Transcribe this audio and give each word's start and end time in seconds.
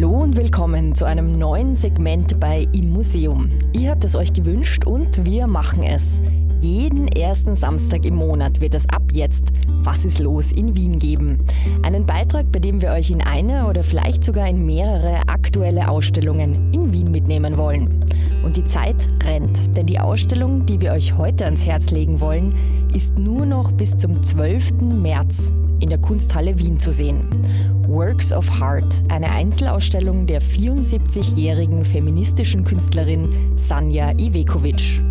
Hallo 0.00 0.22
und 0.22 0.34
willkommen 0.34 0.94
zu 0.94 1.04
einem 1.04 1.32
neuen 1.32 1.76
Segment 1.76 2.40
bei 2.40 2.66
Im 2.72 2.88
Museum. 2.88 3.50
Ihr 3.74 3.90
habt 3.90 4.02
es 4.02 4.16
euch 4.16 4.32
gewünscht 4.32 4.86
und 4.86 5.26
wir 5.26 5.46
machen 5.46 5.82
es. 5.82 6.22
Jeden 6.62 7.06
ersten 7.08 7.54
Samstag 7.54 8.06
im 8.06 8.14
Monat 8.14 8.62
wird 8.62 8.74
es 8.74 8.88
ab 8.88 9.02
jetzt 9.12 9.48
Was 9.82 10.06
ist 10.06 10.18
los 10.18 10.52
in 10.52 10.74
Wien 10.74 10.98
geben. 10.98 11.44
Einen 11.82 12.06
Beitrag, 12.06 12.50
bei 12.50 12.60
dem 12.60 12.80
wir 12.80 12.92
euch 12.92 13.10
in 13.10 13.20
eine 13.20 13.66
oder 13.66 13.82
vielleicht 13.82 14.24
sogar 14.24 14.48
in 14.48 14.64
mehrere 14.64 15.28
aktuelle 15.28 15.90
Ausstellungen 15.90 16.72
in 16.72 16.94
Wien 16.94 17.10
mitnehmen 17.10 17.58
wollen. 17.58 18.02
Und 18.42 18.56
die 18.56 18.64
Zeit 18.64 19.06
rennt, 19.22 19.76
denn 19.76 19.84
die 19.84 20.00
Ausstellung, 20.00 20.64
die 20.64 20.80
wir 20.80 20.92
euch 20.92 21.18
heute 21.18 21.44
ans 21.44 21.66
Herz 21.66 21.90
legen 21.90 22.20
wollen, 22.20 22.54
ist 22.94 23.18
nur 23.18 23.44
noch 23.44 23.70
bis 23.70 23.98
zum 23.98 24.22
12. 24.22 24.80
März 24.80 25.52
in 25.80 25.90
der 25.90 25.98
Kunsthalle 25.98 26.58
Wien 26.58 26.78
zu 26.78 26.90
sehen. 26.90 27.28
Works 27.90 28.32
of 28.32 28.48
Heart, 28.48 29.02
eine 29.08 29.28
Einzelausstellung 29.30 30.24
der 30.24 30.40
74-jährigen 30.40 31.84
feministischen 31.84 32.62
Künstlerin 32.62 33.52
Sanja 33.56 34.12
Ivekovic. 34.12 35.02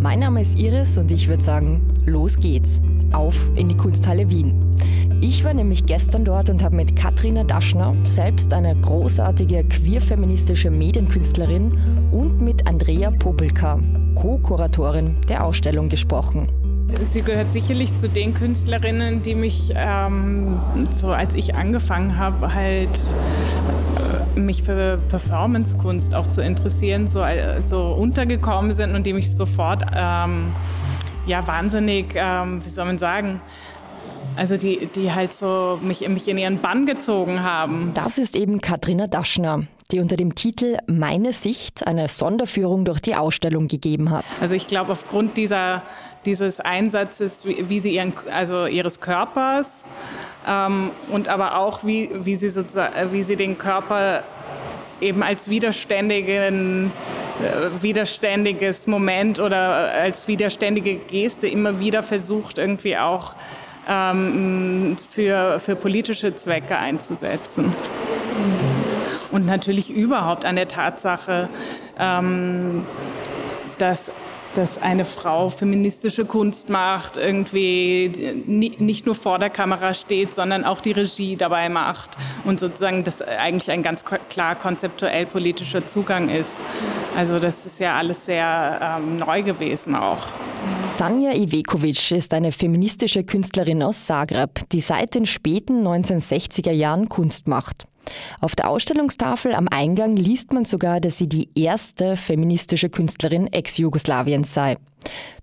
Mein 0.00 0.18
Name 0.18 0.42
ist 0.42 0.58
Iris 0.58 0.98
und 0.98 1.12
ich 1.12 1.28
würde 1.28 1.44
sagen, 1.44 1.80
los 2.06 2.36
geht's. 2.36 2.80
Auf 3.12 3.36
in 3.54 3.68
die 3.68 3.76
Kunsthalle 3.76 4.28
Wien. 4.28 4.74
Ich 5.20 5.44
war 5.44 5.54
nämlich 5.54 5.86
gestern 5.86 6.24
dort 6.24 6.50
und 6.50 6.60
habe 6.64 6.74
mit 6.74 6.96
Katrina 6.96 7.44
Daschner, 7.44 7.94
selbst 8.02 8.52
eine 8.52 8.74
großartige 8.74 9.62
queer-feministische 9.62 10.72
Medienkünstlerin, 10.72 11.78
und 12.10 12.42
mit 12.42 12.66
Andrea 12.66 13.12
Popelka, 13.12 13.78
Co-Kuratorin 14.16 15.14
der 15.28 15.44
Ausstellung, 15.44 15.88
gesprochen. 15.88 16.48
Sie 17.02 17.22
gehört 17.22 17.52
sicherlich 17.52 17.94
zu 17.96 18.08
den 18.08 18.34
Künstlerinnen, 18.34 19.22
die 19.22 19.34
mich, 19.34 19.72
ähm, 19.74 20.60
so 20.90 21.08
als 21.12 21.34
ich 21.34 21.54
angefangen 21.54 22.18
habe, 22.18 22.54
halt 22.54 22.90
äh, 24.36 24.38
mich 24.38 24.62
für 24.62 24.98
Performancekunst 25.08 26.14
auch 26.14 26.28
zu 26.28 26.42
interessieren, 26.42 27.06
so, 27.06 27.22
äh, 27.22 27.60
untergekommen 27.74 28.72
sind 28.72 28.94
und 28.94 29.06
die 29.06 29.12
mich 29.12 29.34
sofort 29.34 29.82
ähm, 29.94 30.52
ja 31.26 31.46
wahnsinnig, 31.46 32.14
ähm, 32.14 32.64
wie 32.64 32.68
soll 32.68 32.84
man 32.86 32.98
sagen, 32.98 33.40
also 34.36 34.56
die, 34.56 34.88
die 34.94 35.12
halt 35.12 35.32
so 35.32 35.78
mich, 35.82 36.06
mich 36.08 36.28
in 36.28 36.38
ihren 36.38 36.60
Bann 36.60 36.86
gezogen 36.86 37.42
haben. 37.42 37.92
Das 37.94 38.18
ist 38.18 38.34
eben 38.34 38.60
Katrina 38.60 39.06
Daschner, 39.06 39.64
die 39.90 40.00
unter 40.00 40.16
dem 40.16 40.34
Titel 40.34 40.78
Meine 40.86 41.32
Sicht 41.32 41.86
eine 41.86 42.08
Sonderführung 42.08 42.84
durch 42.84 43.00
die 43.00 43.14
Ausstellung 43.14 43.68
gegeben 43.68 44.10
hat. 44.10 44.24
Also 44.40 44.54
ich 44.54 44.66
glaube, 44.66 44.92
aufgrund 44.92 45.36
dieser, 45.36 45.82
dieses 46.24 46.60
Einsatzes, 46.60 47.44
wie, 47.44 47.68
wie 47.68 47.80
sie 47.80 47.94
ihren, 47.94 48.14
also 48.30 48.66
ihres 48.66 49.00
Körpers 49.00 49.84
ähm, 50.48 50.90
und 51.10 51.28
aber 51.28 51.58
auch, 51.58 51.84
wie, 51.84 52.10
wie, 52.12 52.36
sie 52.36 52.48
sozusagen, 52.48 53.12
wie 53.12 53.22
sie 53.22 53.36
den 53.36 53.58
Körper 53.58 54.24
eben 55.00 55.22
als 55.22 55.48
widerständigen 55.48 56.90
äh, 57.42 57.82
widerständiges 57.82 58.86
Moment 58.86 59.40
oder 59.40 59.92
als 59.92 60.28
widerständige 60.28 60.94
Geste 60.94 61.48
immer 61.48 61.80
wieder 61.80 62.04
versucht, 62.04 62.58
irgendwie 62.58 62.96
auch 62.96 63.34
ähm, 63.88 64.96
für, 65.10 65.58
für 65.58 65.74
politische 65.74 66.36
Zwecke 66.36 66.76
einzusetzen. 66.76 67.72
Und 69.32 69.46
natürlich 69.46 69.90
überhaupt 69.90 70.44
an 70.44 70.56
der 70.56 70.68
Tatsache, 70.68 71.48
ähm, 71.98 72.86
dass 73.78 74.10
dass 74.54 74.80
eine 74.80 75.04
Frau 75.04 75.48
feministische 75.48 76.24
Kunst 76.24 76.68
macht, 76.68 77.16
irgendwie 77.16 78.42
nicht 78.46 79.06
nur 79.06 79.14
vor 79.14 79.38
der 79.38 79.50
Kamera 79.50 79.94
steht, 79.94 80.34
sondern 80.34 80.64
auch 80.64 80.80
die 80.80 80.92
Regie 80.92 81.36
dabei 81.36 81.68
macht 81.68 82.10
und 82.44 82.60
sozusagen 82.60 83.04
das 83.04 83.20
eigentlich 83.22 83.70
ein 83.70 83.82
ganz 83.82 84.04
klar 84.04 84.54
konzeptuell 84.54 85.26
politischer 85.26 85.86
Zugang 85.86 86.28
ist. 86.28 86.58
Also 87.16 87.38
das 87.38 87.66
ist 87.66 87.80
ja 87.80 87.96
alles 87.96 88.26
sehr 88.26 88.98
ähm, 88.98 89.18
neu 89.18 89.42
gewesen 89.42 89.94
auch. 89.94 90.26
Sanja 90.86 91.32
Ivekovic 91.32 92.12
ist 92.12 92.32
eine 92.32 92.52
feministische 92.52 93.24
Künstlerin 93.24 93.82
aus 93.82 94.06
Zagreb, 94.06 94.60
die 94.72 94.80
seit 94.80 95.14
den 95.14 95.26
späten 95.26 95.86
1960er 95.86 96.72
Jahren 96.72 97.08
Kunst 97.08 97.48
macht. 97.48 97.86
Auf 98.40 98.56
der 98.56 98.68
Ausstellungstafel 98.68 99.54
am 99.54 99.68
Eingang 99.68 100.16
liest 100.16 100.52
man 100.52 100.64
sogar, 100.64 101.00
dass 101.00 101.18
sie 101.18 101.28
die 101.28 101.48
erste 101.54 102.16
feministische 102.16 102.88
Künstlerin 102.88 103.52
Ex-Jugoslawiens 103.52 104.52
sei. 104.52 104.76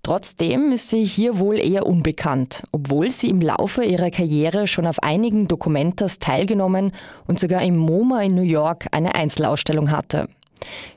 Trotzdem 0.02 0.72
ist 0.72 0.88
sie 0.88 1.04
hier 1.04 1.38
wohl 1.38 1.58
eher 1.58 1.86
unbekannt, 1.86 2.64
obwohl 2.72 3.10
sie 3.10 3.30
im 3.30 3.40
Laufe 3.40 3.84
ihrer 3.84 4.10
Karriere 4.10 4.66
schon 4.66 4.86
auf 4.86 5.02
einigen 5.02 5.46
Dokumentas 5.46 6.18
teilgenommen 6.18 6.92
und 7.26 7.38
sogar 7.38 7.62
im 7.62 7.76
MoMA 7.76 8.22
in 8.22 8.34
New 8.34 8.42
York 8.42 8.86
eine 8.90 9.14
Einzelausstellung 9.14 9.90
hatte. 9.90 10.28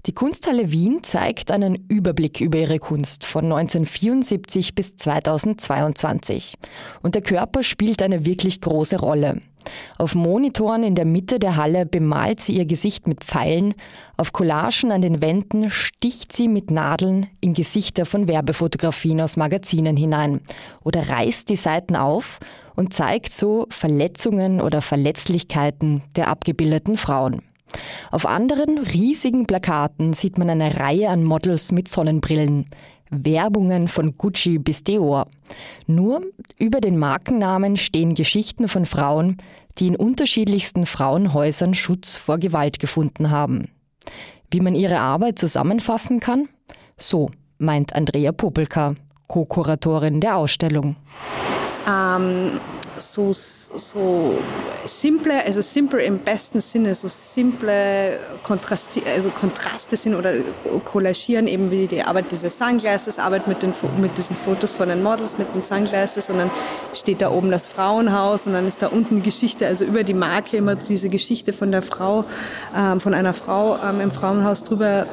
Die 0.06 0.14
Kunsthalle 0.14 0.72
Wien 0.72 1.04
zeigt 1.04 1.52
einen 1.52 1.86
Überblick 1.88 2.40
über 2.42 2.60
ihre 2.60 2.80
Kunst 2.80 3.26
von 3.26 3.46
1974 3.46 4.76
bis 4.76 4.96
2022. 4.98 6.56
Und 7.02 7.16
der 7.16 7.22
Körper 7.22 7.64
spielt 7.64 8.02
eine 8.02 8.26
wirklich 8.26 8.62
große 8.62 9.00
Rolle. 9.00 9.42
Auf 9.98 10.16
Monitoren 10.16 10.84
in 10.84 10.96
der 10.96 11.06
Mitte 11.06 11.40
der 11.40 11.56
Halle 11.56 11.86
bemalt 11.86 12.40
sie 12.40 12.58
ihr 12.58 12.66
Gesicht 12.66 13.08
mit 13.08 13.24
Pfeilen, 13.24 13.74
auf 14.18 14.32
Collagen 14.32 14.92
an 14.92 15.02
den 15.02 15.22
Wänden 15.22 15.70
sticht 15.70 16.32
sie 16.32 16.48
mit 16.48 16.72
Nadeln 16.72 17.28
in 17.42 17.54
Gesichter 17.54 18.06
von 18.06 18.28
Werbefotografien 18.28 19.20
aus 19.20 19.36
Magazinen 19.36 19.98
hinein 19.98 20.42
oder 20.84 21.10
reißt 21.10 21.50
die 21.50 21.58
Seiten 21.58 21.96
auf 21.96 22.40
und 22.76 22.94
zeigt 22.94 23.32
so 23.32 23.68
Verletzungen 23.70 24.62
oder 24.62 24.82
Verletzlichkeiten 24.82 26.02
der 26.16 26.30
abgebildeten 26.30 26.98
Frauen. 26.98 27.42
Auf 28.12 28.26
anderen 28.26 28.78
riesigen 28.78 29.48
Plakaten 29.48 30.14
sieht 30.14 30.38
man 30.38 30.50
eine 30.50 30.80
Reihe 30.80 31.10
an 31.10 31.24
Models 31.24 31.72
mit 31.72 31.88
Sonnenbrillen. 31.88 32.68
Werbungen 33.10 33.88
von 33.88 34.18
Gucci 34.18 34.58
bis 34.58 34.84
Dior. 34.84 35.28
Nur 35.88 36.22
über 36.58 36.82
den 36.82 36.98
Markennamen 36.98 37.78
stehen 37.78 38.16
Geschichten 38.16 38.68
von 38.68 38.86
Frauen, 38.86 39.38
die 39.78 39.88
in 39.88 39.96
unterschiedlichsten 39.96 40.86
Frauenhäusern 40.86 41.74
Schutz 41.74 42.16
vor 42.18 42.38
Gewalt 42.38 42.80
gefunden 42.80 43.30
haben. 43.30 43.70
Wie 44.50 44.60
man 44.60 44.76
ihre 44.76 45.00
Arbeit 45.00 45.40
zusammenfassen 45.40 46.20
kann? 46.20 46.48
So 46.98 47.30
meint 47.58 47.94
Andrea 47.94 48.32
Popelka, 48.32 48.96
Co-Kuratorin 49.28 50.22
der 50.22 50.38
Ausstellung. 50.38 50.96
Ähm, 51.88 52.60
so, 53.00 53.32
so 53.32 54.38
simple, 54.86 55.34
also 55.46 55.62
simple 55.62 56.02
im 56.04 56.20
besten 56.20 56.62
Sinne, 56.62 56.96
so 56.96 57.08
simple 57.08 58.20
Kontraste, 58.44 59.02
also 59.14 59.30
Kontraste 59.30 59.98
sind 59.98 60.16
oder 60.16 60.34
kollagieren 60.84 61.48
eben 61.48 61.72
wie 61.72 61.88
die 61.88 62.04
Arbeit 62.04 62.32
dieser 62.32 62.50
Sunglasses, 62.50 63.20
Arbeit 63.20 63.48
mit, 63.48 63.64
den, 63.64 63.74
mit 64.00 64.18
diesen 64.18 64.36
Fotos 64.36 64.74
von 64.74 64.90
den 64.90 65.04
Models 65.04 65.38
mit 65.38 65.54
den 65.54 65.64
Sunglasses 65.64 66.30
und 66.30 66.38
dann 66.38 66.52
steht 66.94 67.22
da 67.22 67.32
oben 67.32 67.52
das 67.52 67.68
Frauenhaus 67.68 68.48
und 68.48 68.54
dann 68.54 68.68
ist 68.68 68.82
da 68.82 68.88
unten 68.88 69.18
die 69.18 69.22
Geschichte, 69.22 69.68
also 69.68 69.86
über 69.86 70.04
die 70.04 70.14
Marke 70.14 70.58
immer 70.58 70.76
diese 70.76 71.10
Geschichte 71.10 71.54
von 71.54 71.72
der 71.72 71.82
Frau, 71.82 72.26
ähm, 72.76 73.00
von 73.00 73.14
einer 73.14 73.34
Frau 73.34 73.78
ähm, 73.84 74.02
im 74.02 74.12
Frauenhaus 74.12 74.64
drüber 74.64 75.06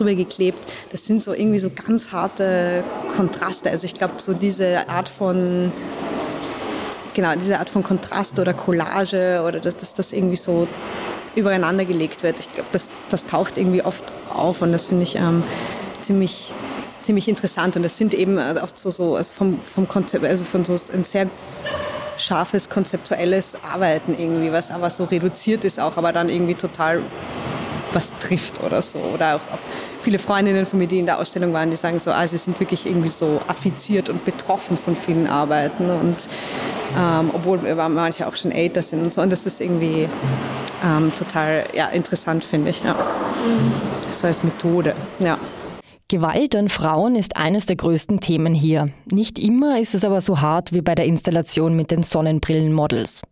drüber 0.00 0.14
geklebt. 0.14 0.58
Das 0.90 1.06
sind 1.06 1.22
so 1.22 1.32
irgendwie 1.32 1.58
so 1.58 1.70
ganz 1.70 2.10
harte 2.10 2.82
Kontraste. 3.16 3.70
Also 3.70 3.84
ich 3.84 3.94
glaube, 3.94 4.14
so 4.18 4.32
diese 4.32 4.88
Art 4.88 5.08
von 5.08 5.72
genau, 7.14 7.34
diese 7.34 7.58
Art 7.58 7.70
von 7.70 7.82
Kontrast 7.82 8.38
oder 8.38 8.54
Collage 8.54 9.42
oder 9.46 9.60
dass, 9.60 9.76
dass 9.76 9.94
das 9.94 10.12
irgendwie 10.12 10.36
so 10.36 10.68
übereinander 11.36 11.84
gelegt 11.84 12.22
wird. 12.22 12.40
Ich 12.40 12.48
glaube, 12.48 12.68
das, 12.72 12.90
das 13.08 13.26
taucht 13.26 13.56
irgendwie 13.56 13.82
oft 13.82 14.04
auf 14.32 14.62
und 14.62 14.72
das 14.72 14.86
finde 14.86 15.04
ich 15.04 15.16
ähm, 15.16 15.42
ziemlich, 16.00 16.52
ziemlich 17.02 17.28
interessant. 17.28 17.76
Und 17.76 17.82
das 17.82 17.96
sind 17.96 18.14
eben 18.14 18.38
auch 18.38 18.68
so, 18.74 18.90
so 18.90 19.16
also 19.16 19.32
vom, 19.32 19.60
vom 19.60 19.86
Konzept, 19.86 20.24
also 20.24 20.44
von 20.44 20.64
so 20.64 20.76
ein 20.92 21.04
sehr 21.04 21.28
scharfes 22.16 22.68
konzeptuelles 22.68 23.56
Arbeiten 23.62 24.14
irgendwie, 24.18 24.52
was 24.52 24.70
aber 24.70 24.90
so 24.90 25.04
reduziert 25.04 25.64
ist 25.64 25.80
auch, 25.80 25.96
aber 25.96 26.12
dann 26.12 26.28
irgendwie 26.28 26.54
total 26.54 27.02
was 27.92 28.12
trifft 28.20 28.62
oder 28.62 28.82
so. 28.82 28.98
Oder 28.98 29.36
auch 29.36 29.40
viele 30.02 30.18
Freundinnen 30.18 30.66
von 30.66 30.78
mir, 30.78 30.86
die 30.86 30.98
in 30.98 31.06
der 31.06 31.18
Ausstellung 31.18 31.52
waren, 31.52 31.70
die 31.70 31.76
sagen 31.76 31.98
so, 31.98 32.10
ah, 32.10 32.26
sie 32.26 32.38
sind 32.38 32.58
wirklich 32.60 32.86
irgendwie 32.86 33.08
so 33.08 33.40
affiziert 33.46 34.08
und 34.08 34.24
betroffen 34.24 34.76
von 34.76 34.96
vielen 34.96 35.26
Arbeiten 35.26 35.90
und 35.90 36.28
ähm, 36.98 37.30
obwohl 37.32 37.58
manche 37.88 38.26
auch 38.26 38.36
schon 38.36 38.52
älter 38.52 38.82
sind 38.82 39.04
und 39.04 39.14
so. 39.14 39.20
Und 39.20 39.30
das 39.30 39.46
ist 39.46 39.60
irgendwie 39.60 40.08
ähm, 40.84 41.12
total 41.14 41.64
ja, 41.74 41.88
interessant, 41.88 42.44
finde 42.44 42.70
ich. 42.70 42.82
Ja. 42.82 42.96
So 44.12 44.26
als 44.26 44.42
Methode, 44.42 44.94
ja. 45.18 45.38
Gewalt 46.10 46.56
an 46.56 46.68
Frauen 46.68 47.14
ist 47.14 47.36
eines 47.36 47.66
der 47.66 47.76
größten 47.76 48.18
Themen 48.18 48.52
hier. 48.52 48.88
Nicht 49.12 49.38
immer 49.38 49.78
ist 49.78 49.94
es 49.94 50.04
aber 50.04 50.20
so 50.20 50.40
hart 50.40 50.72
wie 50.72 50.80
bei 50.80 50.96
der 50.96 51.04
Installation 51.04 51.76
mit 51.76 51.92
den 51.92 52.02
Sonnenbrillenmodels. 52.02 53.22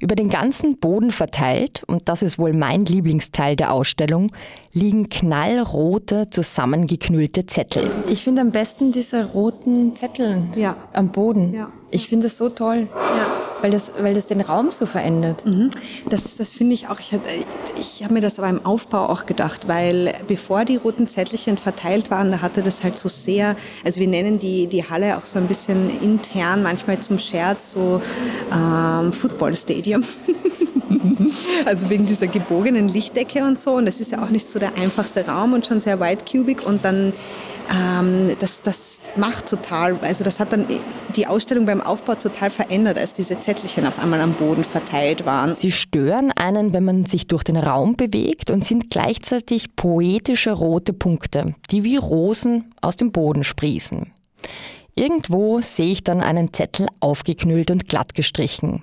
Über 0.00 0.16
den 0.16 0.28
ganzen 0.28 0.78
Boden 0.78 1.12
verteilt, 1.12 1.84
und 1.86 2.08
das 2.08 2.22
ist 2.22 2.36
wohl 2.36 2.54
mein 2.54 2.84
Lieblingsteil 2.84 3.54
der 3.54 3.72
Ausstellung, 3.72 4.32
liegen 4.72 5.08
knallrote, 5.08 6.28
zusammengeknüllte 6.28 7.46
Zettel. 7.46 7.88
Ich 8.08 8.24
finde 8.24 8.40
am 8.40 8.50
besten 8.50 8.90
diese 8.90 9.24
roten 9.24 9.94
Zettel 9.94 10.42
ja. 10.56 10.76
am 10.94 11.12
Boden. 11.12 11.54
Ja. 11.54 11.70
Ich 11.92 12.08
finde 12.08 12.26
das 12.26 12.36
so 12.36 12.48
toll. 12.48 12.88
Ja. 12.96 13.47
Weil 13.60 13.70
das, 13.70 13.92
weil 13.98 14.14
das 14.14 14.26
den 14.26 14.40
Raum 14.40 14.70
so 14.70 14.86
verändert. 14.86 15.44
Mhm. 15.44 15.70
Das, 16.08 16.36
das 16.36 16.52
finde 16.52 16.74
ich 16.74 16.88
auch. 16.88 17.00
Ich, 17.00 17.12
ich 17.78 18.04
habe 18.04 18.14
mir 18.14 18.20
das 18.20 18.38
aber 18.38 18.48
im 18.48 18.64
Aufbau 18.64 19.06
auch 19.08 19.26
gedacht, 19.26 19.66
weil 19.66 20.12
bevor 20.28 20.64
die 20.64 20.76
roten 20.76 21.08
Zettelchen 21.08 21.58
verteilt 21.58 22.10
waren, 22.10 22.30
da 22.30 22.40
hatte 22.40 22.62
das 22.62 22.82
halt 22.84 22.98
so 22.98 23.08
sehr, 23.08 23.56
also 23.84 24.00
wir 24.00 24.08
nennen 24.08 24.38
die, 24.38 24.66
die 24.66 24.88
Halle 24.88 25.18
auch 25.18 25.26
so 25.26 25.38
ein 25.38 25.46
bisschen 25.46 25.90
intern, 26.00 26.62
manchmal 26.62 27.00
zum 27.00 27.18
Scherz, 27.18 27.72
so 27.72 28.00
ähm, 28.52 29.12
Football 29.12 29.54
Stadium. 29.56 30.04
also 31.64 31.90
wegen 31.90 32.06
dieser 32.06 32.26
gebogenen 32.26 32.88
Lichtdecke 32.88 33.44
und 33.44 33.58
so. 33.58 33.72
Und 33.72 33.86
das 33.86 34.00
ist 34.00 34.12
ja 34.12 34.22
auch 34.22 34.30
nicht 34.30 34.50
so 34.50 34.58
der 34.58 34.76
einfachste 34.76 35.26
Raum 35.26 35.52
und 35.52 35.66
schon 35.66 35.80
sehr 35.80 36.00
white-cubig. 36.00 36.64
Und 36.66 36.84
dann 36.84 37.12
ähm, 37.70 38.34
das, 38.38 38.62
das 38.62 38.98
macht 39.16 39.46
total, 39.46 39.98
also 40.00 40.24
das 40.24 40.40
hat 40.40 40.52
dann 40.52 40.66
die 41.16 41.26
Ausstellung 41.26 41.66
beim 41.66 41.80
Aufbau 41.80 42.14
total 42.14 42.50
verändert, 42.50 42.96
als 42.96 43.12
diese 43.12 43.38
Zettelchen 43.38 43.86
auf 43.86 43.98
einmal 43.98 44.20
am 44.20 44.32
Boden 44.32 44.64
verteilt 44.64 45.26
waren. 45.26 45.54
Sie 45.54 45.72
stören 45.72 46.32
einen, 46.32 46.72
wenn 46.72 46.84
man 46.84 47.04
sich 47.04 47.26
durch 47.26 47.44
den 47.44 47.56
Raum 47.56 47.96
bewegt 47.96 48.50
und 48.50 48.64
sind 48.64 48.90
gleichzeitig 48.90 49.76
poetische 49.76 50.52
rote 50.52 50.92
Punkte, 50.92 51.54
die 51.70 51.84
wie 51.84 51.96
Rosen 51.96 52.72
aus 52.80 52.96
dem 52.96 53.12
Boden 53.12 53.44
sprießen. 53.44 54.12
Irgendwo 54.94 55.60
sehe 55.60 55.92
ich 55.92 56.02
dann 56.02 56.22
einen 56.22 56.52
Zettel 56.52 56.86
aufgeknüllt 57.00 57.70
und 57.70 57.88
glatt 57.88 58.14
gestrichen. 58.14 58.82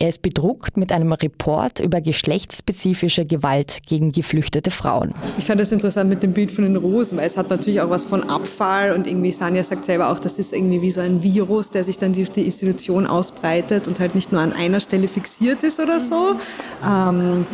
Er 0.00 0.08
ist 0.08 0.22
bedruckt 0.22 0.76
mit 0.76 0.92
einem 0.92 1.12
Report 1.12 1.80
über 1.80 2.00
geschlechtsspezifische 2.00 3.26
Gewalt 3.26 3.80
gegen 3.84 4.12
geflüchtete 4.12 4.70
Frauen. 4.70 5.12
Ich 5.38 5.46
fand 5.46 5.60
das 5.60 5.72
interessant 5.72 6.08
mit 6.08 6.22
dem 6.22 6.32
Bild 6.32 6.52
von 6.52 6.62
den 6.62 6.76
Rosen, 6.76 7.18
weil 7.18 7.26
es 7.26 7.36
hat 7.36 7.50
natürlich 7.50 7.80
auch 7.80 7.90
was 7.90 8.04
von 8.04 8.22
Abfall 8.30 8.92
und 8.92 9.08
irgendwie 9.08 9.32
Sanja 9.32 9.64
sagt 9.64 9.84
selber 9.84 10.12
auch, 10.12 10.20
das 10.20 10.38
ist 10.38 10.52
irgendwie 10.52 10.80
wie 10.82 10.92
so 10.92 11.00
ein 11.00 11.20
Virus, 11.24 11.72
der 11.72 11.82
sich 11.82 11.98
dann 11.98 12.12
durch 12.12 12.30
die 12.30 12.42
Institution 12.42 13.08
ausbreitet 13.08 13.88
und 13.88 13.98
halt 13.98 14.14
nicht 14.14 14.30
nur 14.30 14.40
an 14.40 14.52
einer 14.52 14.78
Stelle 14.78 15.08
fixiert 15.08 15.64
ist 15.64 15.80
oder 15.80 16.00
so. 16.00 16.36
Ähm, 16.86 17.44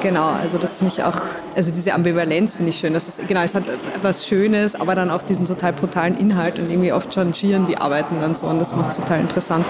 genau, 0.00 0.28
also 0.28 0.58
das 0.58 0.78
finde 0.78 0.92
ich 0.94 1.04
auch, 1.04 1.20
also 1.56 1.70
diese 1.70 1.94
Ambivalenz 1.94 2.54
finde 2.54 2.70
ich 2.70 2.78
schön. 2.78 2.92
Das 2.92 3.08
ist, 3.08 3.26
genau, 3.28 3.42
es 3.42 3.54
hat 3.54 3.64
etwas 3.94 4.26
Schönes, 4.26 4.74
aber 4.74 4.94
dann 4.94 5.10
auch 5.10 5.22
diesen 5.22 5.46
total 5.46 5.72
brutalen 5.72 6.18
Inhalt 6.18 6.58
und 6.58 6.70
irgendwie 6.70 6.92
oft 6.92 7.12
changieren 7.12 7.66
die 7.66 7.78
Arbeiten 7.78 8.20
dann 8.20 8.34
so 8.34 8.46
und 8.46 8.58
das 8.58 8.74
macht 8.74 8.90
es 8.90 8.96
total 8.96 9.20
interessant. 9.20 9.66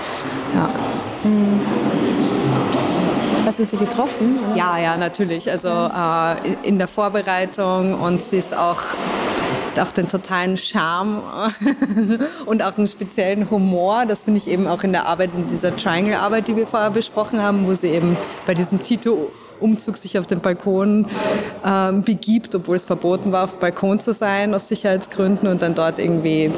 Ja. 0.55 0.71
Mhm. 1.25 1.61
Hast 3.45 3.59
du 3.59 3.65
sie 3.65 3.77
getroffen? 3.77 4.39
Oder? 4.47 4.57
Ja, 4.57 4.79
ja, 4.79 4.97
natürlich. 4.97 5.51
Also 5.51 5.69
äh, 5.69 6.55
in 6.63 6.79
der 6.79 6.89
Vorbereitung 6.89 8.01
und 8.01 8.23
sie 8.23 8.37
ist 8.37 8.57
auch 8.57 8.81
auch 9.79 9.93
den 9.93 10.09
totalen 10.09 10.57
Charme 10.57 11.23
und 12.47 12.63
auch 12.63 12.77
einen 12.77 12.87
speziellen 12.87 13.51
Humor. 13.51 14.05
Das 14.07 14.23
finde 14.23 14.39
ich 14.39 14.49
eben 14.49 14.67
auch 14.67 14.83
in 14.83 14.93
der 14.93 15.07
Arbeit, 15.07 15.31
in 15.35 15.49
dieser 15.49 15.77
Triangle-Arbeit, 15.77 16.49
die 16.49 16.57
wir 16.57 16.67
vorher 16.67 16.91
besprochen 16.91 17.41
haben, 17.41 17.67
wo 17.67 17.73
sie 17.73 17.89
eben 17.89 18.17
bei 18.47 18.55
diesem 18.55 18.83
Tito 18.83 19.31
Umzug 19.61 19.97
sich 19.97 20.19
auf 20.19 20.27
den 20.27 20.41
Balkon 20.41 21.07
ähm, 21.65 22.03
begibt, 22.03 22.55
obwohl 22.55 22.77
es 22.77 22.85
verboten 22.85 23.33
war, 23.33 23.45
auf 23.45 23.53
dem 23.53 23.61
Balkon 23.61 24.01
zu 24.01 24.15
sein 24.15 24.55
aus 24.55 24.69
Sicherheitsgründen 24.69 25.49
und 25.49 25.63
dann 25.63 25.75
dort 25.75 25.99
irgendwie 25.99 26.51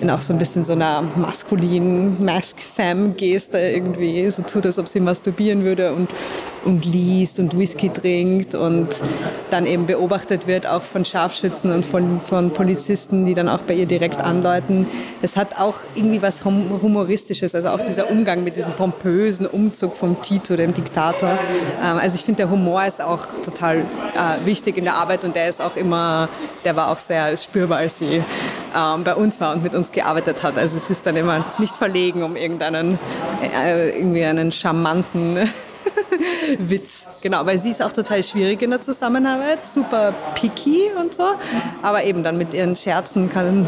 in 0.00 0.10
auch 0.10 0.20
so 0.20 0.32
ein 0.32 0.38
bisschen 0.38 0.64
so 0.64 0.72
einer 0.72 1.02
maskulinen 1.02 2.24
Mask-Femme-Geste 2.24 3.58
irgendwie 3.58 4.30
so 4.30 4.42
tut, 4.42 4.66
als 4.66 4.78
ob 4.78 4.88
sie 4.88 5.00
masturbieren 5.00 5.64
würde 5.64 5.92
und, 5.92 6.08
und 6.64 6.84
liest 6.84 7.38
und 7.38 7.58
Whisky 7.58 7.90
trinkt 7.90 8.54
und 8.54 8.88
dann 9.50 9.66
eben 9.66 9.86
beobachtet 9.86 10.46
wird, 10.46 10.66
auch 10.66 10.82
von 10.82 11.04
Scharfschützen 11.04 11.72
und 11.72 11.86
von, 11.86 12.20
von 12.20 12.50
Polizisten, 12.50 13.24
die 13.24 13.34
dann 13.34 13.48
auch 13.48 13.60
bei 13.62 13.74
ihr 13.74 13.86
direkt 13.86 14.20
andeuten. 14.20 14.86
Es 15.22 15.36
hat 15.36 15.58
auch 15.58 15.76
irgendwie 15.94 16.22
was 16.22 16.44
Humoristisches, 16.44 17.54
also 17.54 17.68
auch 17.68 17.80
dieser 17.80 18.10
Umgang 18.10 18.44
mit 18.44 18.56
diesem 18.56 18.72
pompösen 18.72 19.46
Umzug 19.46 19.96
vom 19.96 20.20
Tito, 20.22 20.56
dem 20.56 20.74
Diktator. 20.74 21.38
Ähm, 21.82 21.98
also 21.98 22.14
ich 22.14 22.24
finde, 22.24 22.38
der 22.42 22.50
Humor 22.50 22.84
ist 22.84 23.02
auch 23.02 23.26
total 23.44 23.78
äh, 23.78 24.44
wichtig 24.44 24.76
in 24.76 24.84
der 24.84 24.94
Arbeit 24.94 25.24
und 25.24 25.34
der 25.34 25.48
ist 25.48 25.60
auch 25.60 25.76
immer, 25.76 26.28
der 26.64 26.76
war 26.76 26.90
auch 26.90 26.98
sehr 26.98 27.36
spürbar, 27.36 27.78
als 27.78 27.98
sie 27.98 28.22
ähm, 28.76 29.04
bei 29.04 29.14
uns 29.14 29.40
war 29.40 29.54
und 29.54 29.62
mit 29.62 29.74
uns 29.74 29.90
gearbeitet 29.92 30.42
hat. 30.42 30.58
Also 30.58 30.76
es 30.76 30.90
ist 30.90 31.06
dann 31.06 31.16
immer 31.16 31.44
nicht 31.58 31.76
verlegen, 31.76 32.22
um 32.22 32.36
irgendeinen, 32.36 32.98
äh, 33.42 33.96
irgendwie 33.96 34.24
einen 34.24 34.52
charmanten 34.52 35.38
Witz. 36.58 37.08
Genau, 37.20 37.44
weil 37.46 37.58
sie 37.58 37.70
ist 37.70 37.82
auch 37.82 37.92
total 37.92 38.22
schwierig 38.24 38.62
in 38.62 38.70
der 38.70 38.80
Zusammenarbeit, 38.80 39.66
super 39.66 40.12
picky 40.34 40.90
und 40.98 41.14
so. 41.14 41.24
Aber 41.82 42.04
eben 42.04 42.22
dann 42.22 42.38
mit 42.38 42.54
ihren 42.54 42.76
Scherzen 42.76 43.30
kann, 43.30 43.66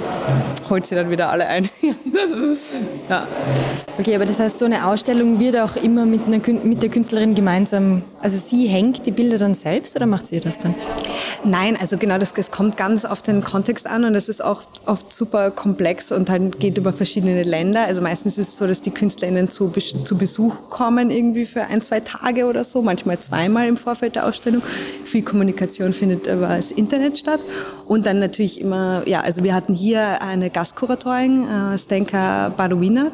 holt 0.68 0.86
sie 0.86 0.94
dann 0.94 1.10
wieder 1.10 1.30
alle 1.30 1.46
ein. 1.46 1.68
Ja. 3.08 3.26
Okay, 3.98 4.14
aber 4.14 4.24
das 4.24 4.38
heißt, 4.38 4.58
so 4.58 4.64
eine 4.64 4.86
Ausstellung 4.86 5.38
wird 5.38 5.56
auch 5.56 5.76
immer 5.76 6.06
mit, 6.06 6.22
einer, 6.26 6.40
mit 6.64 6.82
der 6.82 6.90
Künstlerin 6.90 7.34
gemeinsam, 7.34 8.02
also 8.20 8.38
sie 8.38 8.66
hängt 8.66 9.06
die 9.06 9.10
Bilder 9.10 9.38
dann 9.38 9.54
selbst 9.54 9.94
oder 9.96 10.06
macht 10.06 10.26
sie 10.26 10.40
das 10.40 10.58
dann? 10.58 10.74
Nein, 11.44 11.76
also 11.80 11.98
genau, 11.98 12.18
das, 12.18 12.32
das 12.32 12.50
kommt 12.50 12.76
ganz 12.76 13.04
auf 13.04 13.22
den 13.22 13.42
Kontext 13.42 13.86
an 13.86 14.04
und 14.04 14.14
es 14.14 14.28
ist 14.28 14.42
auch 14.42 14.62
oft 14.86 15.12
super 15.12 15.50
komplex 15.50 16.12
und 16.12 16.30
halt 16.30 16.58
geht 16.60 16.78
über 16.78 16.92
verschiedene 16.92 17.42
Länder. 17.42 17.84
Also 17.84 18.00
meistens 18.00 18.38
ist 18.38 18.48
es 18.48 18.56
so, 18.56 18.66
dass 18.66 18.80
die 18.80 18.90
KünstlerInnen 18.90 19.48
zu, 19.50 19.70
zu 19.70 20.16
Besuch 20.16 20.70
kommen 20.70 21.10
irgendwie 21.10 21.44
für 21.44 21.64
ein, 21.64 21.82
zwei 21.82 22.00
Tage 22.00 22.46
oder 22.46 22.64
so, 22.64 22.82
manchmal 22.82 23.18
zweimal 23.20 23.66
im 23.68 23.76
Vorfeld 23.76 24.14
der 24.16 24.26
Ausstellung. 24.26 24.62
Viel 25.12 25.22
Kommunikation 25.22 25.92
findet 25.92 26.26
über 26.26 26.48
das 26.48 26.72
Internet 26.72 27.18
statt 27.18 27.40
und 27.86 28.06
dann 28.06 28.18
natürlich 28.18 28.58
immer, 28.58 29.02
ja, 29.04 29.20
also 29.20 29.44
wir 29.44 29.54
hatten 29.54 29.74
hier 29.74 30.22
eine 30.22 30.48
Gastkuratorin, 30.48 31.46
äh, 31.46 31.76
Stenka 31.76 32.48
Barowinac, 32.56 33.12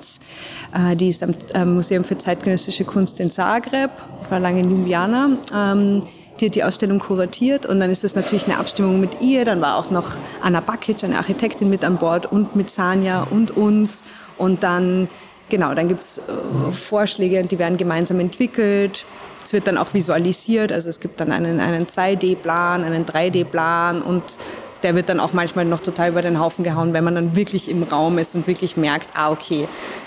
äh, 0.73 0.95
die 0.95 1.09
ist 1.09 1.25
am 1.25 1.35
Museum 1.75 2.05
für 2.05 2.17
zeitgenössische 2.17 2.85
Kunst 2.85 3.19
in 3.19 3.33
Zagreb, 3.33 3.91
war 4.31 4.39
lange 4.39 4.61
in 4.61 4.71
Ljubljana. 4.71 5.31
Ähm, 5.53 6.03
die 6.41 6.47
hat 6.47 6.55
die 6.55 6.63
Ausstellung 6.63 7.01
kuratiert 7.01 7.67
und 7.67 7.81
dann 7.81 7.91
ist 7.91 8.05
es 8.05 8.15
natürlich 8.15 8.45
eine 8.45 8.59
Abstimmung 8.59 9.01
mit 9.01 9.21
ihr. 9.21 9.45
Dann 9.45 9.61
war 9.61 9.77
auch 9.77 9.91
noch 9.91 10.17
Anna 10.41 10.61
Bakic, 10.61 11.03
eine 11.03 11.17
Architektin, 11.17 11.69
mit 11.69 11.85
an 11.85 11.97
Bord 11.97 12.31
und 12.31 12.55
mit 12.55 12.71
Sanja 12.71 13.25
und 13.25 13.57
uns. 13.57 14.05
Und 14.37 14.63
dann, 14.63 15.09
genau, 15.49 15.75
dann 15.75 15.89
gibt's 15.89 16.19
äh, 16.19 16.71
Vorschläge, 16.71 17.43
die 17.43 17.59
werden 17.59 17.77
gemeinsam 17.77 18.21
entwickelt. 18.21 19.05
Es 19.49 19.55
wird 19.55 19.67
dann 19.67 19.79
auch 19.79 19.95
visualisiert, 19.95 20.73
also 20.73 20.91
es 20.91 21.01
gibt 21.01 21.21
dann 21.21 21.33
einen, 21.33 21.59
einen 21.59 21.87
2D-Plan, 21.87 22.85
einen 22.85 23.07
3D-Plan 23.07 24.03
und 24.03 24.37
der 24.83 24.95
wird 24.95 25.09
dann 25.09 25.21
auch 25.21 25.33
manchmal 25.33 25.65
noch 25.65 25.81
total 25.81 26.11
über 26.11 26.21
den 26.21 26.39
Haufen 26.39 26.65
gehauen, 26.65 26.93
wenn 26.93 27.03
man 27.03 27.15
dann 27.15 27.35
wirklich 27.35 27.71
im 27.71 27.83
Raum 27.83 28.19
ist 28.19 28.35
und 28.35 28.47
wirklich 28.47 28.77
merkt, 28.77 29.09
ah, 29.15 29.31
okay, 29.31 29.67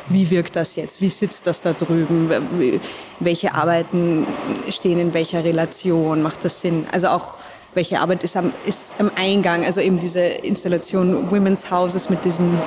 wie 0.10 0.30
wirkt 0.30 0.56
das 0.56 0.76
jetzt? 0.76 1.02
Wie 1.02 1.10
sitzt 1.10 1.48
das 1.48 1.62
da 1.62 1.74
drüben? 1.74 2.30
Welche 3.20 3.56
Arbeiten 3.56 4.28
stehen 4.70 5.00
in 5.00 5.12
welcher 5.16 5.44
Relation? 5.44 6.22
Macht 6.22 6.46
das 6.46 6.62
Sinn? 6.62 6.86
Also 6.92 7.08
auch 7.08 7.40
welche 7.74 8.00
Arbeit 8.00 8.24
ist 8.24 8.38
am, 8.38 8.54
ist 8.68 8.92
am 9.00 9.10
Eingang? 9.16 9.66
Also 9.66 9.82
eben 9.82 10.00
diese 10.00 10.20
Installation 10.20 11.32
Women's 11.32 11.72
Houses 11.72 12.12
mit 12.12 12.24
diesen 12.26 12.60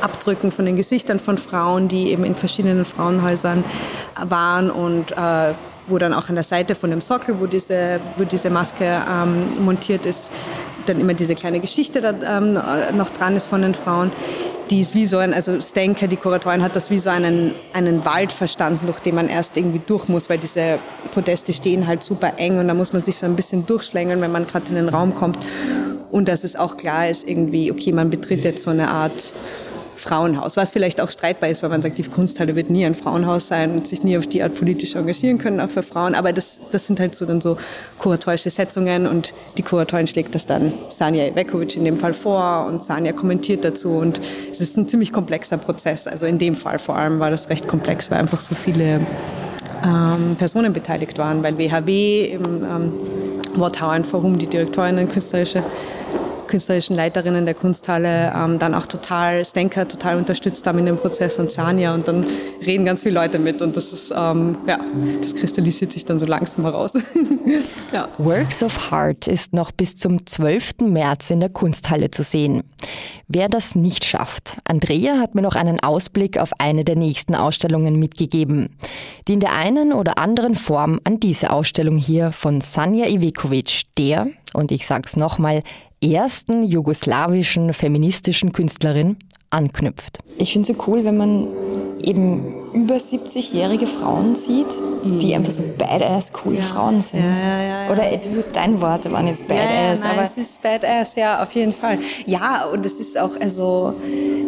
Abdrücken 0.00 0.50
von 0.50 0.66
den 0.66 0.74
Gesichtern 0.74 1.20
von 1.20 1.38
Frauen, 1.38 1.86
die 1.86 2.10
eben 2.10 2.24
in 2.24 2.34
verschiedenen 2.34 2.84
Frauenhäusern 2.84 3.62
waren 4.16 4.68
und 4.68 5.12
äh, 5.12 5.54
wo 5.86 5.98
dann 5.98 6.12
auch 6.12 6.28
an 6.28 6.34
der 6.34 6.44
Seite 6.44 6.74
von 6.74 6.90
dem 6.90 7.00
Sockel, 7.00 7.40
wo 7.40 7.46
diese, 7.46 8.00
wo 8.16 8.24
diese 8.24 8.50
Maske 8.50 8.84
ähm, 8.84 9.64
montiert 9.64 10.06
ist, 10.06 10.32
dann 10.86 11.00
immer 11.00 11.14
diese 11.14 11.34
kleine 11.34 11.60
Geschichte 11.60 12.00
da 12.00 12.38
ähm, 12.38 12.54
noch 12.96 13.10
dran 13.10 13.36
ist 13.36 13.46
von 13.46 13.62
den 13.62 13.74
Frauen. 13.74 14.12
Die 14.70 14.80
ist 14.80 14.94
wie 14.94 15.06
so 15.06 15.18
ein, 15.18 15.34
also 15.34 15.60
Stenker, 15.60 16.06
die 16.06 16.16
Kuratorin, 16.16 16.62
hat 16.62 16.76
das 16.76 16.90
wie 16.90 16.98
so 16.98 17.10
einen, 17.10 17.54
einen 17.72 18.04
Wald 18.04 18.32
verstanden, 18.32 18.86
durch 18.86 19.00
den 19.00 19.14
man 19.14 19.28
erst 19.28 19.56
irgendwie 19.56 19.80
durch 19.86 20.08
muss, 20.08 20.30
weil 20.30 20.38
diese 20.38 20.78
Podeste 21.12 21.52
stehen 21.52 21.86
halt 21.86 22.02
super 22.02 22.32
eng 22.36 22.58
und 22.58 22.68
da 22.68 22.74
muss 22.74 22.92
man 22.92 23.02
sich 23.02 23.16
so 23.16 23.26
ein 23.26 23.36
bisschen 23.36 23.66
durchschlängeln, 23.66 24.20
wenn 24.20 24.32
man 24.32 24.46
gerade 24.46 24.66
in 24.68 24.76
den 24.76 24.88
Raum 24.88 25.14
kommt. 25.14 25.38
Und 26.10 26.28
dass 26.28 26.44
es 26.44 26.56
auch 26.56 26.76
klar 26.76 27.08
ist, 27.08 27.28
irgendwie, 27.28 27.70
okay, 27.70 27.92
man 27.92 28.10
betritt 28.10 28.44
jetzt 28.44 28.62
so 28.62 28.70
eine 28.70 28.88
Art 28.88 29.32
Frauenhaus, 29.96 30.56
was 30.56 30.72
vielleicht 30.72 31.00
auch 31.00 31.10
streitbar 31.10 31.50
ist, 31.50 31.62
weil 31.62 31.70
man 31.70 31.82
sagt, 31.82 31.98
die 31.98 32.02
Kunsthalle 32.02 32.56
wird 32.56 32.70
nie 32.70 32.84
ein 32.84 32.94
Frauenhaus 32.94 33.48
sein 33.48 33.72
und 33.72 33.86
sich 33.86 34.02
nie 34.02 34.16
auf 34.16 34.26
die 34.26 34.42
Art 34.42 34.54
politisch 34.54 34.94
engagieren 34.94 35.38
können, 35.38 35.60
auch 35.60 35.70
für 35.70 35.82
Frauen. 35.82 36.14
Aber 36.14 36.32
das, 36.32 36.60
das 36.70 36.86
sind 36.86 36.98
halt 36.98 37.14
so 37.14 37.26
dann 37.26 37.40
so 37.40 37.56
kuratorische 37.98 38.50
Setzungen 38.50 39.06
und 39.06 39.32
die 39.56 39.62
Kuratorin 39.62 40.06
schlägt 40.06 40.34
das 40.34 40.46
dann 40.46 40.72
Sanja 40.90 41.26
Ivekovic 41.26 41.76
in 41.76 41.84
dem 41.84 41.96
Fall 41.96 42.14
vor 42.14 42.66
und 42.66 42.82
Sanja 42.82 43.12
kommentiert 43.12 43.64
dazu 43.64 43.90
und 43.90 44.20
es 44.50 44.60
ist 44.60 44.76
ein 44.76 44.88
ziemlich 44.88 45.12
komplexer 45.12 45.58
Prozess. 45.58 46.06
Also 46.06 46.26
in 46.26 46.38
dem 46.38 46.54
Fall 46.54 46.78
vor 46.78 46.96
allem 46.96 47.20
war 47.20 47.30
das 47.30 47.48
recht 47.48 47.68
komplex, 47.68 48.10
weil 48.10 48.18
einfach 48.18 48.40
so 48.40 48.54
viele 48.54 49.00
ähm, 49.84 50.36
Personen 50.38 50.72
beteiligt 50.72 51.18
waren, 51.18 51.42
weil 51.42 51.58
WHW 51.58 52.24
im 52.26 52.64
ähm, 52.64 52.92
Worthauern 53.54 54.04
Forum, 54.04 54.38
die 54.38 54.46
Direktorin, 54.46 55.08
künstlerische 55.08 55.62
künstlerischen 56.52 56.94
Leiterinnen 56.94 57.46
der 57.46 57.54
Kunsthalle 57.54 58.30
ähm, 58.36 58.58
dann 58.58 58.74
auch 58.74 58.84
total 58.84 59.42
Stenker 59.42 59.88
total 59.88 60.18
unterstützt 60.18 60.66
haben 60.66 60.78
in 60.80 60.84
dem 60.84 60.98
Prozess 60.98 61.38
und 61.38 61.50
Sanja 61.50 61.94
und 61.94 62.06
dann 62.06 62.26
reden 62.60 62.84
ganz 62.84 63.00
viele 63.00 63.14
Leute 63.14 63.38
mit 63.38 63.62
und 63.62 63.74
das 63.74 63.90
ist 63.90 64.12
ähm, 64.14 64.58
ja 64.68 64.78
das 65.22 65.34
kristallisiert 65.34 65.92
sich 65.92 66.04
dann 66.04 66.18
so 66.18 66.26
langsam 66.26 66.64
heraus. 66.64 66.92
ja. 67.92 68.06
Works 68.18 68.62
of 68.62 68.90
Heart 68.90 69.28
ist 69.28 69.54
noch 69.54 69.72
bis 69.72 69.96
zum 69.96 70.26
12. 70.26 70.80
März 70.80 71.30
in 71.30 71.40
der 71.40 71.48
Kunsthalle 71.48 72.10
zu 72.10 72.22
sehen. 72.22 72.64
Wer 73.28 73.48
das 73.48 73.74
nicht 73.74 74.04
schafft, 74.04 74.58
Andrea 74.64 75.16
hat 75.16 75.34
mir 75.34 75.40
noch 75.40 75.54
einen 75.54 75.80
Ausblick 75.80 76.36
auf 76.36 76.50
eine 76.58 76.84
der 76.84 76.96
nächsten 76.96 77.34
Ausstellungen 77.34 77.98
mitgegeben, 77.98 78.76
die 79.26 79.32
in 79.32 79.40
der 79.40 79.52
einen 79.52 79.94
oder 79.94 80.18
anderen 80.18 80.54
Form 80.54 81.00
an 81.04 81.18
diese 81.18 81.50
Ausstellung 81.50 81.96
hier 81.96 82.30
von 82.30 82.60
Sanja 82.60 83.06
Ivekovic, 83.06 83.84
der, 83.96 84.26
und 84.52 84.70
ich 84.70 84.86
sag's 84.86 85.16
nochmal, 85.16 85.62
ersten 86.02 86.64
jugoslawischen 86.64 87.72
feministischen 87.72 88.52
Künstlerin 88.52 89.16
anknüpft. 89.50 90.18
Ich 90.38 90.52
finde 90.52 90.72
es 90.72 90.76
so 90.76 90.84
cool, 90.86 91.04
wenn 91.04 91.16
man 91.16 91.46
eben 92.02 92.62
über 92.72 92.96
70-jährige 92.96 93.86
Frauen 93.86 94.34
sieht, 94.34 94.66
die 95.04 95.28
mhm. 95.28 95.34
einfach 95.34 95.52
so 95.52 95.62
badass 95.76 96.32
cool 96.44 96.54
ja. 96.54 96.62
Frauen 96.62 97.02
sind. 97.02 97.22
Ja, 97.22 97.62
ja, 97.62 97.90
Oder 97.90 98.18
deine 98.52 98.80
Worte 98.80 99.12
waren 99.12 99.28
jetzt 99.28 99.46
badass. 99.46 100.00
Ja, 100.00 100.08
nein, 100.08 100.18
aber 100.18 100.24
es 100.24 100.36
ist 100.36 100.62
badass, 100.62 101.14
ja, 101.16 101.42
auf 101.42 101.52
jeden 101.52 101.72
Fall. 101.72 101.98
Ja, 102.26 102.66
und 102.72 102.84
es 102.86 102.98
ist 102.98 103.18
auch, 103.18 103.38
also, 103.40 103.94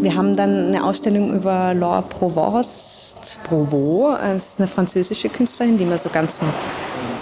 wir 0.01 0.15
haben 0.15 0.37
dann 0.37 0.69
eine 0.69 0.85
Ausstellung 0.85 1.35
über 1.35 1.75
Laure 1.75 2.03
Provost, 2.03 3.39
Provo, 3.45 4.15
das 4.21 4.53
ist 4.53 4.59
eine 4.59 4.69
französische 4.69 5.29
Künstlerin, 5.29 5.77
die 5.77 5.85
immer 5.85 5.99
so 5.99 6.09
ganz 6.09 6.39
so 6.39 6.45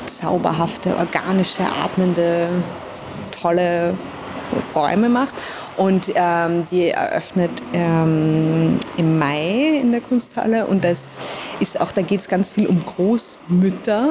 zauberhafte, 0.07 0.97
organische, 0.97 1.63
atmende, 1.85 2.49
tolle 3.31 3.95
Räume 4.75 5.09
macht. 5.09 5.35
Und 5.77 6.13
ähm, 6.15 6.65
die 6.71 6.91
eröffnet 6.91 7.51
ähm, 7.73 8.79
im 8.99 9.19
Mai 9.19 9.79
in 9.81 9.91
der 9.91 10.03
Kunsthalle. 10.03 10.67
Und 10.67 10.85
das 10.85 11.19
ist 11.61 11.81
auch, 11.81 11.93
da 11.93 12.03
geht 12.03 12.21
es 12.21 12.29
ganz 12.29 12.51
viel 12.51 12.67
um 12.67 12.85
Großmütter 12.85 14.11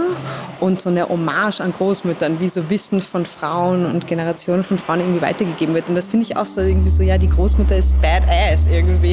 und 0.59 0.81
so 0.81 0.89
eine 0.89 1.07
Hommage 1.07 1.61
an 1.61 1.71
Großmüttern, 1.71 2.39
wie 2.39 2.49
so 2.49 2.69
Wissen 2.69 2.99
von 2.99 3.25
Frauen 3.25 3.85
und 3.85 4.07
Generationen 4.07 4.63
von 4.63 4.79
Frauen 4.79 5.01
irgendwie 5.01 5.21
weitergegeben 5.21 5.75
wird. 5.75 5.87
Und 5.87 5.95
das 5.95 6.07
finde 6.07 6.25
ich 6.25 6.35
auch 6.35 6.47
so 6.47 6.61
irgendwie 6.61 6.89
so, 6.89 7.03
ja, 7.03 7.17
die 7.17 7.29
Großmutter 7.29 7.77
ist 7.77 7.93
badass 8.01 8.65
irgendwie. 8.71 9.10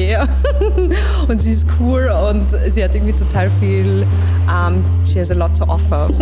Und 1.29 1.41
sie 1.41 1.51
ist 1.51 1.67
cool 1.79 2.09
und 2.29 2.47
sie 2.73 2.83
hat 2.83 2.95
irgendwie 2.95 3.13
total 3.13 3.49
viel, 3.59 4.05
um, 4.47 4.75
ähm, 4.75 4.83
she 5.05 5.19
has 5.19 5.31
a 5.31 5.35
lot 5.35 5.55
to 5.57 5.63
offer. 5.65 6.09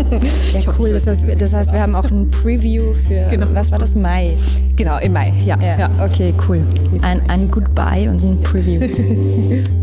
Ja, 0.53 0.73
cool. 0.79 0.93
Das 0.93 1.07
heißt, 1.07 1.21
das 1.39 1.53
heißt, 1.53 1.71
wir 1.71 1.81
haben 1.81 1.95
auch 1.95 2.09
ein 2.09 2.29
Preview 2.31 2.93
für, 2.93 3.27
genau. 3.29 3.47
was 3.53 3.71
war 3.71 3.79
das, 3.79 3.95
Mai? 3.95 4.37
Genau, 4.75 4.97
im 4.99 5.13
Mai, 5.13 5.33
ja. 5.45 5.57
ja. 5.61 5.79
ja. 5.79 5.89
Okay, 6.03 6.33
cool. 6.47 6.61
Ein, 7.01 7.21
ein 7.29 7.49
Goodbye 7.51 8.09
und 8.09 8.23
ein 8.23 8.41
Preview. 8.43 8.81